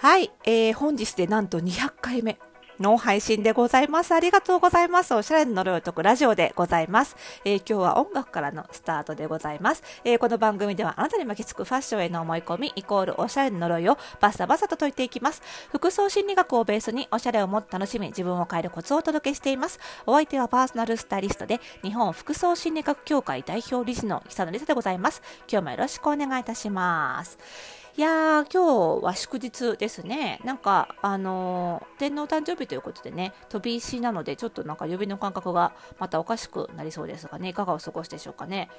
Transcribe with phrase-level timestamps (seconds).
[0.00, 2.38] はい、えー、本日でなんと200回目
[2.78, 4.12] の配信でございます。
[4.12, 5.12] ありがとうございます。
[5.12, 7.16] おしゃれの呪いを解くラジオでございます。
[7.44, 9.82] えー、今日は音楽からのスタートでございます。
[10.02, 15.42] えー、この番組ではあなたに巻きつくファッションへの思い込みイコールおしゃれの呪いをバサバサと解いていきます。
[15.68, 19.78] 服装心理学をベースにおしゃれをもっと楽しみ、自分を変えるコツをお届けしています。
[20.06, 25.20] お相手はパーソナルスタイリストで日本服装心理学協会代表理事の久野理沙でございます。
[25.46, 27.79] 今日もよろしくお願いいたします。
[28.00, 30.40] いやー、今日は祝日ですね。
[30.42, 38.70] なんか、あのー、天皇誕生日ということでね、飛び石なので、ちょっとなんか指の感覚がまたおかしくなりそうですがね、いかがお過ごしでしょうかね。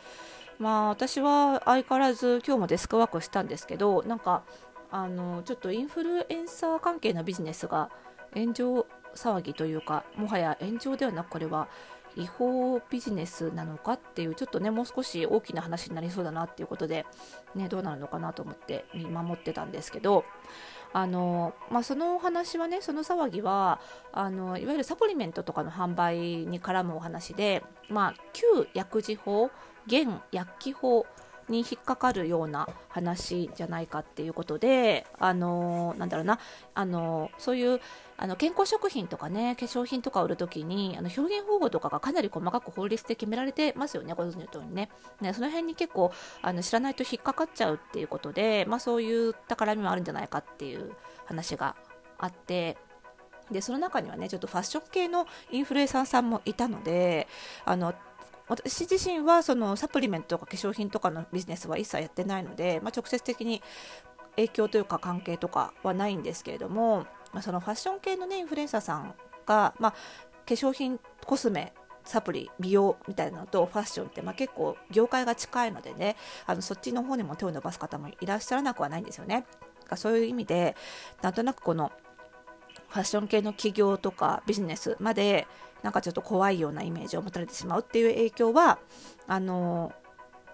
[0.57, 4.41] まあ、私は相変わらず今日もデスクワークしたんですけど、なんか、
[4.89, 7.91] あのー、ちょっとインフルエンサー関係のビジネスが
[8.34, 11.67] 炎上騒ぎというか、もはや炎上ではなく、これは
[12.15, 17.05] 違法ビジネスなのかっていうちょっとねもう少し大きな話になりそうだなっていうことで、
[17.55, 20.26] ね、どうなるのかなと思って見守ってたんですけど
[20.93, 23.79] あの、まあ、そのお話はねその騒ぎは
[24.12, 29.49] あのいわゆるサプリメントとかの販売に絡むお話で、まあ、旧薬事法
[29.87, 31.05] 現薬機法
[31.52, 36.40] に引っかかるような話じゃないかっていうことで、あのなんだろうな、
[36.74, 37.80] あのそういう
[38.18, 44.90] あの健康食品とかね、化粧品とか売るときに、あの表現方法とかがかなり細かく法律で決められてますよね、ご存知の通りね。
[45.20, 50.93] ねその辺に結構あの知らないと引っかかっちゃうっていうことで、まあ、そういった絡みもあるんじゃないかっていう
[51.26, 51.76] 話が
[52.18, 52.77] あって、
[53.52, 57.27] でその中にはねちょっとファッション系のインフルエンサーさんもいたので
[57.65, 57.93] あの
[58.52, 63.62] 私自身はそのサプリメントとか化粧品とかのビジネスは一切やってないので、まあ、直接的に
[64.35, 69.13] 影響というか関係とかはないんですけれども、まあ、そのファッション系の、ね、インフルエンサーさん
[69.46, 69.97] が、まあ、化
[70.47, 79.46] 粧品コスメサプリ美容みたいなのとファッションって、まあ、結構業界が近いのでねあのそっちの方にも手を伸ばす方もいらっしゃらなくはないんですよね。
[79.96, 80.75] そういう意味で
[81.22, 81.92] なんとなくこの
[82.91, 85.47] ファッション系の企業とかビジネスまで
[85.81, 88.79] なんかちょっと怖いようなイメージを持たれてしまうっていう影響は
[89.28, 89.94] あの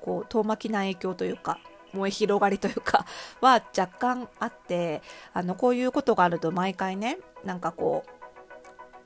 [0.01, 1.59] こう遠巻きな影響というか
[1.93, 3.05] 燃え広がりというか
[3.41, 5.01] は若干あって
[5.33, 8.05] あのこういうことがあると毎回ねなんかこ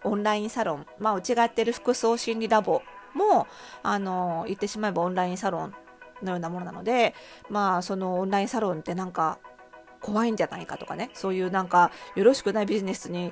[0.03, 2.81] うオンラインサロン、まあ、うちがやってる服装心理ラボ
[3.13, 3.47] も
[3.83, 5.73] あの言ってしまえばオンラインサロン
[6.23, 7.13] のようなものなので
[7.49, 9.39] まあそのオンラインサロンってなんか
[10.01, 13.31] 怖いんじゃないかとかねそういうなんかよろしくないビジネスに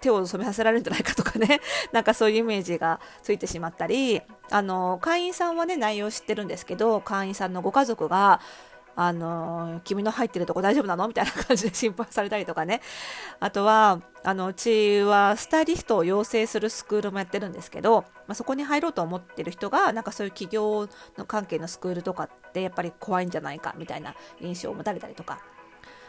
[0.00, 1.60] 手を染めさせられるんじゃないかとかね、
[1.92, 8.40] なんかそういうイメージがついてしまったり、あの、会員さんはね、内容知ってるんですけど、会員さんのご家族が、
[8.98, 11.06] あの、君の入ってるとこ大丈夫なの？
[11.06, 12.80] みたいな感じで心配されたりとかね。
[13.40, 25.42] あとは、あの、うちはスタイリストを養成するスクールもやってるんですけど、まあ、そこに入ろうと思ってる人が、なんかそういう企業の関係のスクールとかってやっぱり怖いんじゃないかみたいな印象を持たれたりとか。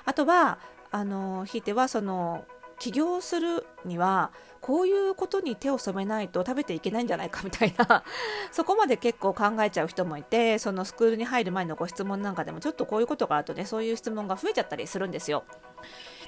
[0.07, 0.57] あとは、
[0.89, 2.45] あの、ひいてはその、
[2.79, 4.31] 起業するには
[4.61, 8.03] こういうことに手を染めないと食べていけないんじゃないかみたいな
[8.51, 15.43] そこまで結構考えちゃう人もいてそのスクールに入る前のご質問なんかでもちょっとこういうことがあるとねそういう質問が増えちゃったりするんですよ。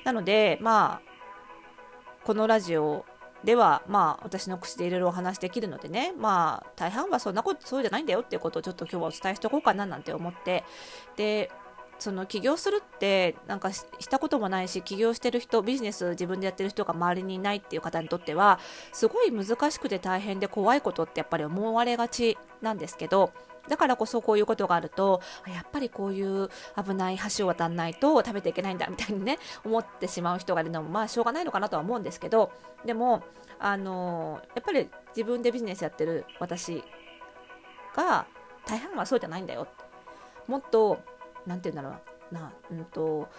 [0.03, 1.09] なのでまあ
[2.23, 3.05] このラジオ
[3.43, 10.63] ではまあ私の口でいろいろお話できるのでねまあ大半はそんなことそうじゃないんだよっていうことをちょっと今日はお伝えしておこうかななんて思って
[11.15, 11.51] で
[11.99, 18.59] その起業するってなんかしたこともないし起業してる人ビジネス自分でやってる人が周りにいないっていう方にとっては
[18.93, 23.31] すごい難しくて大変で怖いことってやっぱり思われがちなんですけど
[23.67, 26.49] だからこそこういうことがあるとやっぱりこういう
[26.81, 32.51] 危ない橋を渡らないと食べていけないんだみたいにね思ってしまう人がいるのもまあしょうがないのかなとは思うんですけど
[32.85, 33.23] でも
[33.59, 36.83] あのやっぱり自分でビジネスやってる私
[37.95, 38.25] が
[38.65, 39.67] 大半はそうじゃないんだよ。
[40.47, 40.99] もっと
[41.45, 41.97] 何て言うんだろ
[42.31, 43.29] うな、うんと、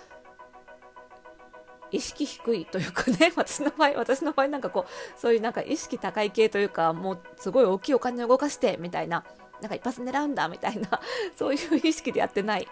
[1.91, 9.25] 意識低いというかね、 私の場合、私の場合なんかこう、そういうなんか意識高い系というか、もうすごい大きいお金を動かして、みたいな、
[9.61, 11.01] なんか一発狙うんだ、みたいな、
[11.37, 12.69] そういう意識でやってない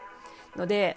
[0.56, 0.96] ので、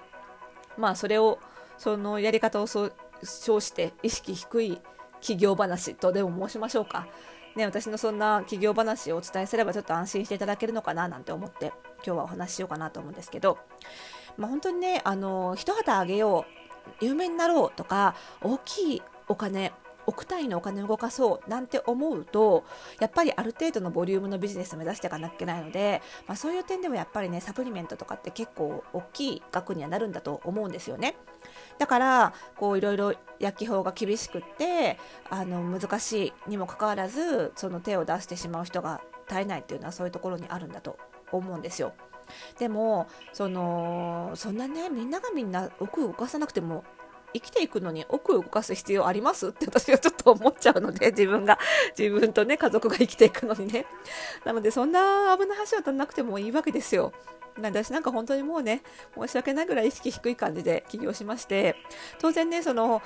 [0.78, 1.40] まあそれを、
[1.78, 2.94] そのやり方をそう
[3.24, 4.82] 称して意識低い
[5.20, 7.08] 企業話とでも申しましょうか。
[7.56, 13.58] ね、私のそんな企業話をお伝えすればちょっと安心していただけるのかななんて思って今日はお話ししようかなと思うんですけど
[14.38, 16.46] まあ、本当にねあの一旗あげよ
[17.02, 19.72] う有名になろうとか大きいお金
[20.08, 22.64] 億単位のお金を動かそうなんて思うと
[23.00, 31.16] やっぱりある程度のボリュームのビジネスを目指していかなきゃいけないので、まあ、そういう点でもやっぱりねサプリメントとかって結構大きい額にはなるんだと思うんですよね。
[31.78, 34.98] だからこういろいろ薬機法が厳しくって
[35.30, 40.98] あの難しいにもかかわらずその手を出してしまう人が絶えないっていうのはそういうところにあるんだと
[41.32, 41.94] 思うんですよ。
[42.60, 46.84] でもそのそんなねみんながみんな奥を動かさなくても
[47.34, 51.60] 生きていくのに奥を動かす必要ありますって私はちょっと思っちゃうので、 自分が、
[51.98, 53.86] 自分とね、家族が生きていくのにね。
[54.44, 57.14] なので、そんな危ない橋渡らなくてもいいわけですよ。
[57.62, 58.82] 私なんか本当にもうね、
[59.18, 61.76] 申し訳ないぐらい意識低い感じで起業しまして、
[62.20, 63.02] 当然ね、その、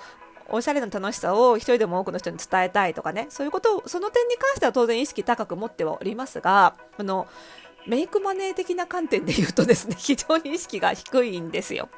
[0.47, 7.27] おしゃれな楽しさを一人でも多くの人に伝えたいとかね、そういうことを、その点に関しては当然意識高く持ってはおりますが、あの、
[7.87, 11.89] メイクマネー的な観点で言うとですね、 非常に意識が低いんですよ。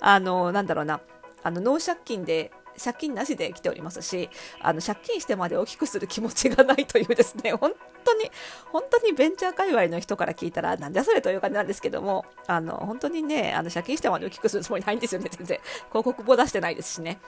[0.00, 1.00] あの、なんだろうな、
[1.42, 2.50] あの、ノー借金で
[2.82, 4.30] 借金なしで来ておりますし、
[4.60, 7.72] あの、借金してまで大きくする気持ちがないというですね、 本
[8.04, 8.30] 当に、
[8.72, 15.60] 本当にベンチャー界隈の人から聞いたら、なんじゃそれという感じなんですけども、あの、本当にね、あの、借金してまで大きくするつもりないんですよね、全然。
[15.88, 17.20] 広告も出してないですしね。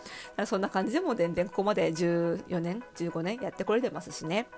[0.46, 4.48] そんな感じでも全然ここまで14年、15年やってこれてますしね。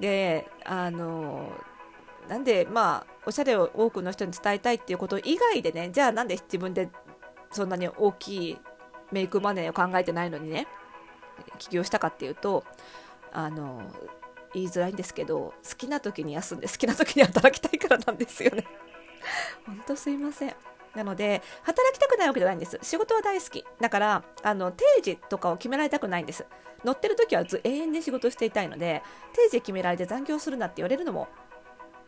[0.00, 1.52] で、あの、
[2.28, 6.90] なんで、まあ、おしゃれを多くの人に伝えたいっていうこと以外でね、じゃあなんで自分で
[7.50, 8.58] そんなに大きい
[9.12, 10.66] メイクマネーを考えてないのにね
[11.58, 12.64] 起業したかっていうと
[13.32, 13.82] あの
[14.54, 18.66] 言いづらいんですけど好きな時に休んで好きな時に働きたいからなんですよね。
[19.66, 20.54] 本当すいません。
[20.94, 22.78] なので働きたくないわけじゃないんです。
[22.82, 23.64] 仕事は大好き。
[23.80, 26.46] だからあの定時とかを決められたくないんです。
[26.84, 29.02] 乗ってる時はず永遠に仕事していたいので
[29.32, 31.28] 定時決められて残業するなって言われるのも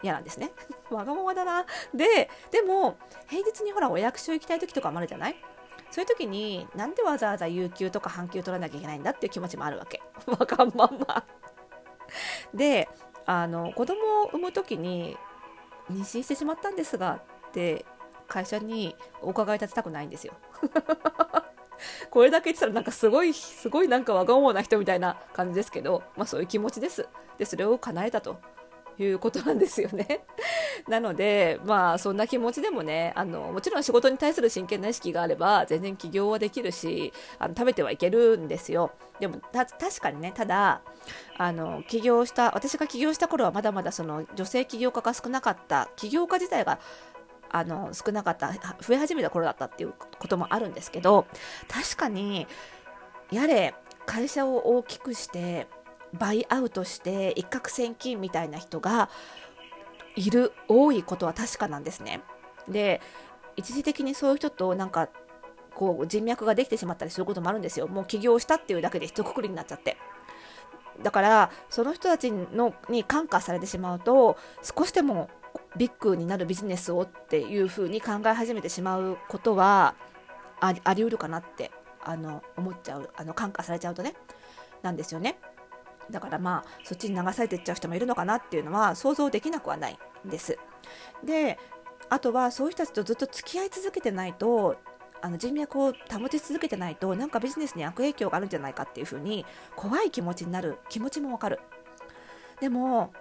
[0.03, 0.53] 嫌なんですね
[0.91, 1.65] わがままだな
[1.95, 2.97] ででも
[3.29, 5.37] 平日にほらお役所行きたい時とかもあるじゃない？
[5.91, 10.03] そういう時になんでわざわざ有給とか半休取らなきゃいけないんだっていう気持ちもあるわけ。
[10.27, 11.25] わがまま。
[12.53, 12.89] で、
[13.25, 15.17] あの、子供を産む時に
[15.91, 17.87] 妊娠してしまったんですがって
[18.27, 20.35] 会社にお伺い立てたくないんですよ。
[22.11, 27.09] これだけ言ってたらなんかすごい、すごいなんかわがままな人みたいな感じですけど、まあそういう気持ちです。
[27.39, 28.37] で、それを叶えたと。
[28.99, 30.25] いうことなんですよね。
[30.89, 38.93] なので、まあ、そんな気持ちでもね、あの、もちろん仕事に対する真剣な意識があれば、全然起業はできるし、あの食べてはいけるんですよ。
[39.21, 40.83] でも、確かにね、ただ、
[41.37, 46.79] あの、起業した、私が起業した頃はまだまだその女性起業家が少なかった、起業家自体が
[47.51, 51.27] あの少なかった増え始めた頃だったっていうこともあるんですけど
[51.67, 52.47] 確かに
[53.31, 53.75] やれ
[54.07, 55.67] 会社を大きくして
[56.15, 59.11] バイアウトして一攫千金みたいな人が
[60.17, 62.23] いる多いことは確かなんですね。
[62.69, 63.01] で
[63.57, 65.09] 一時的にそういう人となんか
[65.75, 67.89] こう人脈ができてしまったりすることもあるんですよ。
[67.89, 69.97] もう起業したっていうだけで一括りになっちゃって。
[71.03, 75.31] だからその人たちのに感化されてしまうと少しでも
[75.77, 79.95] ビッグになるビジネスをっていうふうに考え始めてしまうことは
[80.61, 81.71] あり得るかなって
[82.03, 84.15] あの思っちゃうあの感化されちゃうとね
[84.83, 85.39] なんですよね。
[86.11, 90.59] だからまあそっちに流されていっちゃう人もいるのかなっていうのは想像できなくはないんです。
[91.25, 91.59] で
[92.11, 94.77] あとはそういう人たちとずっと付き合い続けてないと
[95.21, 99.45] あの人脈を保ち続けてないとなんかビジネスに悪影響があるんじゃないかっていうふうに
[99.77, 101.61] 怖い気持ちになる気持ちもわかる
[102.61, 103.13] でも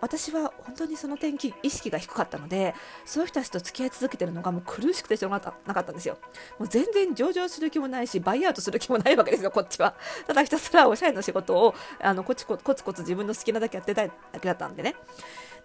[0.00, 6.18] 私は本当にその点意識が低かったのでそういう人たちと付き合い続けてるのがもう苦しくてしょうがなかったんですよ。
[6.58, 9.94] もう全然上場する気もないしバイアウトする気もないわけですよこっちは。
[10.26, 14.94] ただひたすらおしゃれな仕事をあのコツコツコツ自分の好きなだけやってただけだったんでね。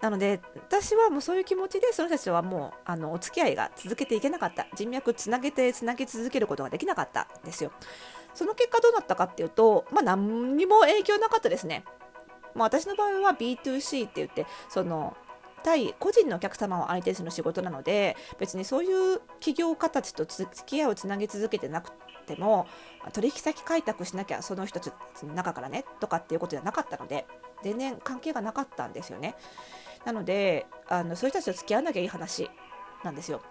[0.01, 4.67] なので私はもうそういう気持ちでその人たちはもうあのお付き合いが続けていけなかった。
[4.75, 7.71] 人脈つなげてつなげ続けることができなかったんですよ。
[8.33, 11.83] その結果どうなったかっていうとまあ何にも影響なかったですね。
[12.55, 15.15] まあ、私の場合は B2C って言ってその
[15.63, 21.91] 対個人のお客様を相手にする仕事なので別にそういう企業家たちと付き合いをつなぎ続けてなく
[22.25, 22.67] ても
[23.13, 24.93] 取引先開拓しなきゃその人たち
[25.25, 27.27] の中からねとかっていうことじゃなかったので
[27.63, 29.36] 全然関係がなかったんですよね。
[30.05, 32.50] なのであのそういう人たちと付き合わなきゃいい話
[33.03, 33.41] なんですよ。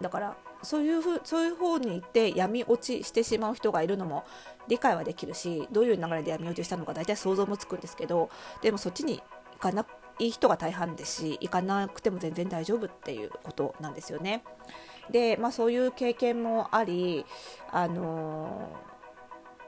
[0.00, 4.24] だからそういうふそういう方に行って闇落ちしてしまう人がいるのも
[4.68, 8.30] 理解はできるしどういう流れで闇落ちしたのか大体想像もつくんですけど
[8.62, 9.22] でもそっちに
[9.54, 9.86] 行かな
[10.18, 14.42] い人が大半ですし行かなくても全然大丈夫っていうことなんですよね。
[15.10, 17.24] で、まあ、そういう経験もあり、
[17.70, 18.72] あの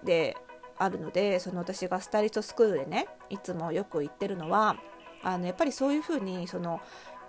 [0.03, 0.37] ー、で
[0.79, 4.77] あるのでその私がスタイリストスクールでねいつもよく言ってるのは
[5.23, 6.81] あのやっぱりそういうふうにその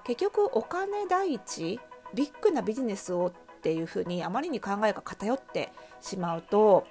[0.03, 1.79] 結局お金第一
[2.13, 6.85] ビッグなビジネスをっていうふうにあまりに考えが偏ってしまうと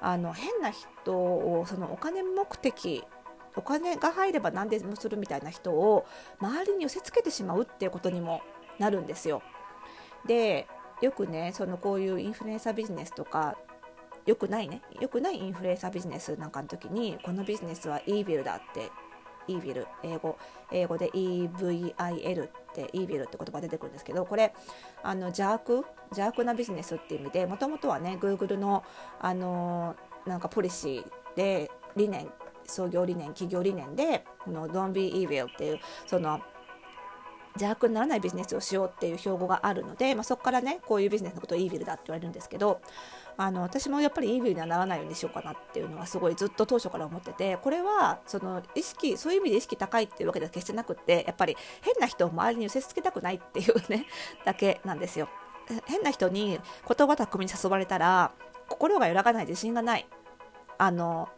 [0.00, 3.04] あの変な人をそのお金目的
[3.56, 6.06] お金が入れば何でもするみたいな人を
[6.40, 8.40] 周りに寄せつけてしまうっていうことにも
[8.78, 9.42] なるんですよ。
[10.26, 10.66] で
[11.00, 13.58] よくねそのこういうインフルエンサービジネスとか
[14.24, 18.90] よくないねよくないインフルエンサービジネスなんかの時にこのビジネスはイービルだって
[19.48, 20.38] イービル英語
[20.70, 24.54] 英語で EVIL ってイービルって言葉出てくるんですけどこれ
[25.02, 25.84] あの邪悪？
[26.10, 28.84] 邪悪なビジネスっていう意味でもともとはねグーグルの
[29.20, 29.96] あの
[30.26, 32.28] なんかポリシーで理念
[32.64, 36.40] 創業理念企業理念でこの Don't be evil っていうその
[37.54, 42.80] 邪悪にならないビジネスをしようっていう標語があるので、まあ、そこからねこういうビジネスのことをイービルだって言われるんですけど
[43.36, 54.06] あの私もやっぱりイービルにはならないようにしようかなっていうのはすごいずっと当初から思っててこれはその意識そういう意味で意識高いっていうわけでは決してなくってやっぱり変な人を周りに寄せつけたくないっていうね
[54.44, 55.28] だけなんですよ。
[55.86, 58.32] 変な人に言葉巧みに誘われたら
[58.68, 60.06] 心が揺らがない自信がない
[60.76, 61.28] あの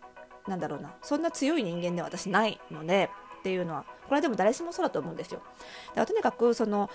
[0.48, 3.10] なんだろうなそんな強い人間では私ないので
[3.44, 5.42] っていうのはこれはでも誰しもそうだと思うんですよ。
[5.88, 6.88] だからとにかくその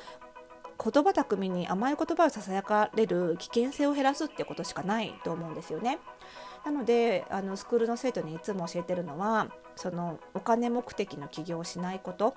[0.83, 5.99] 言葉巧みに甘い言葉をささやかれる危険性を減らすってことしかないと思うんですよね。
[6.65, 12.35] なのであのスクールの生徒にいつも教えてるのはそのお金目的の起業をしないこと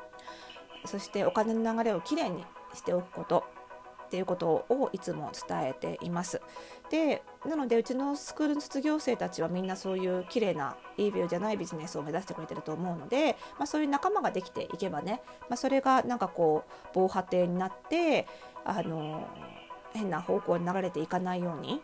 [0.85, 3.45] そしてお金の流れをきれいにしておくこと
[4.07, 6.43] っていうことをいつも伝えています。
[6.93, 18.27] でなのでうちのスクールの卒業生たちはみんなそういう綺麗ないいビューじゃないビジネスを目指してくれてると思うので、まあ、そういう仲間ができていけばね、まあ、それがなんかこう防波堤になって
[18.67, 19.27] あの
[19.95, 21.81] 変な方向に流れていかないように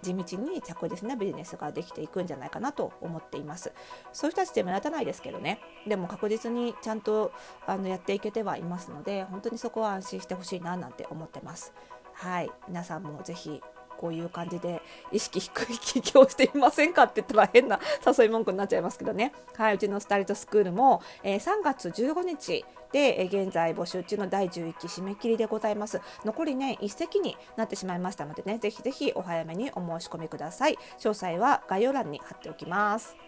[0.00, 3.72] 地道に着実なビジネスができていくんじゃないかなと思っています。
[4.12, 5.60] そういう人たちって目立たないですけどね。
[5.88, 7.32] でも確実にちゃんと
[7.66, 11.72] あのやっていけてはいますので本当にそこは安心してほしいななんて思ってます。
[12.12, 12.50] はい。
[12.68, 13.62] 皆さんもぜひ
[13.98, 14.80] こういう感じで
[15.12, 19.32] 意識低い起業していませんかって言ったら変な誘い文句になっちゃいますけどね。
[19.56, 26.00] はい、うちのスタイルトスクールも、えー、3月15日で、えー、現在募集中の第11期締め切りでございます。
[26.24, 30.78] 残りね、一席になってしまいましたのでね、ぜひぜひお早めにお申し込みください。
[30.98, 33.27] 詳細は概要欄に貼っておきます。